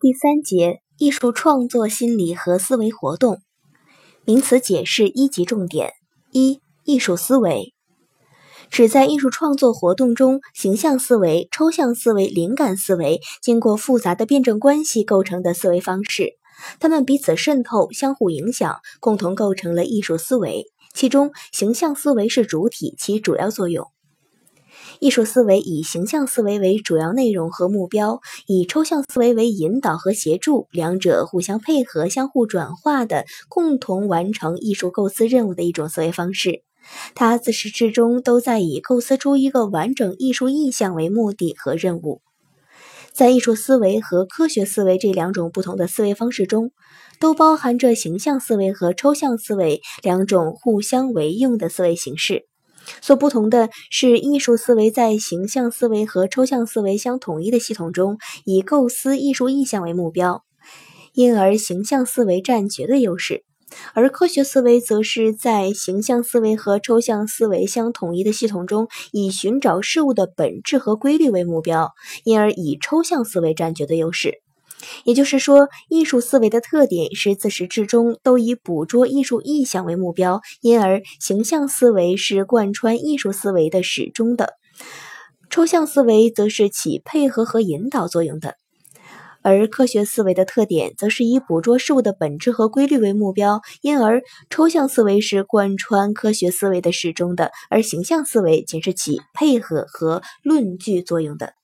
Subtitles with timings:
[0.00, 3.40] 第三节艺术创作心理和思维活动。
[4.24, 5.94] 名词解释一级重点。
[6.30, 7.74] 一艺术思维。
[8.70, 16.34] 指在艺术创作活动中，形象思维、抽象思维、灵感思维经过复杂的辩证关系构成的思维方式，
[16.78, 20.66] 它们彼此渗透、相互影响，共同构成了艺术思维。
[20.94, 23.88] 其中，形象思维是主体，起主要作用。
[25.00, 36.62] 艺术思维以形象思维为主要内容和目标，以抽象思维为引导和协助，两者互相配合、相互转化的，共同完成艺术构思任务的一种思维方式。
[37.14, 42.20] 它自始至终都在以构思出一个完整艺术意象为目的和任务。
[43.12, 46.70] 在艺术思维和科学思维这两种不同的思维方式中，
[47.20, 52.46] 都包含着形象思维和抽象思维两种互相为用的思维形式。
[53.00, 60.44] 所不同的是，艺术思维在形象思维和抽象思维相统一的系统中，以构思艺术意象为目标，
[61.12, 63.42] 因而形象思维占绝对优势；
[63.94, 71.92] 而科学思维则是在形象思维和抽象思维相统一的系统中，以寻找事物的本质和规律为目标，
[72.24, 74.42] 因而以抽象思维占绝对优势。
[75.04, 84.46] 也就是说，艺术思维的特点是自始至终都以捕捉艺术意象为目标，因而形象思维是贯穿艺术思维的始终的；
[85.50, 88.54] 抽象思维则是起配合和引导作用的。
[89.40, 101.54] 而科学思维的特点则是以捕捉事物的本质和规律为目标，因而抽象思维是贯穿科学思维的始终的，而形象思维仅是起配合和论据作用的。